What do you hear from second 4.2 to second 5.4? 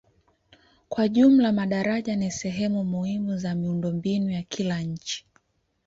ya kila nchi.